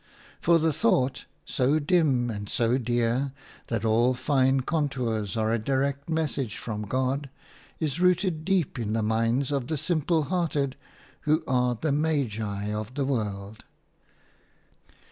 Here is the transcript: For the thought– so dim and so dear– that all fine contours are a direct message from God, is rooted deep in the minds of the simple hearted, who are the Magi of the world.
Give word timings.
For 0.39 0.57
the 0.57 0.73
thought– 0.73 1.25
so 1.45 1.77
dim 1.77 2.31
and 2.31 2.49
so 2.49 2.79
dear– 2.79 3.33
that 3.67 3.85
all 3.85 4.15
fine 4.15 4.61
contours 4.61 5.37
are 5.37 5.53
a 5.53 5.59
direct 5.59 6.09
message 6.09 6.57
from 6.57 6.87
God, 6.87 7.29
is 7.79 8.01
rooted 8.01 8.43
deep 8.43 8.79
in 8.79 8.93
the 8.93 9.03
minds 9.03 9.51
of 9.51 9.67
the 9.67 9.77
simple 9.77 10.23
hearted, 10.23 10.75
who 11.29 11.43
are 11.47 11.75
the 11.75 11.91
Magi 11.91 12.73
of 12.73 12.95
the 12.95 13.05
world. 13.05 13.63